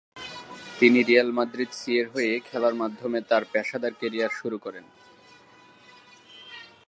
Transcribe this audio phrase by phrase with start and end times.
[0.79, 4.85] তিনি Real Madrid সি-এর হয়ে খেলার মাধ্যমে তার পেশাদার ক্যারিয়ার শুরু করেন।